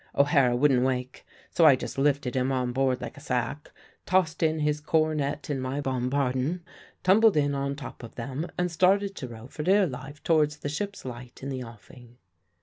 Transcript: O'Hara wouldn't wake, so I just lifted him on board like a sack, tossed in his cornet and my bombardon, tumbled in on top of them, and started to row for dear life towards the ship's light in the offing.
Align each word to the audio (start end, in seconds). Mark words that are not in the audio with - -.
O'Hara 0.15 0.55
wouldn't 0.55 0.81
wake, 0.83 1.27
so 1.51 1.63
I 1.63 1.75
just 1.75 1.99
lifted 1.99 2.33
him 2.33 2.51
on 2.51 2.71
board 2.71 3.01
like 3.01 3.17
a 3.17 3.21
sack, 3.21 3.71
tossed 4.07 4.41
in 4.41 4.61
his 4.61 4.81
cornet 4.81 5.47
and 5.47 5.61
my 5.61 5.79
bombardon, 5.79 6.63
tumbled 7.03 7.37
in 7.37 7.53
on 7.53 7.75
top 7.75 8.01
of 8.01 8.15
them, 8.15 8.47
and 8.57 8.71
started 8.71 9.13
to 9.17 9.27
row 9.27 9.45
for 9.45 9.61
dear 9.61 9.85
life 9.85 10.23
towards 10.23 10.57
the 10.57 10.69
ship's 10.69 11.05
light 11.05 11.43
in 11.43 11.49
the 11.49 11.63
offing. 11.63 12.17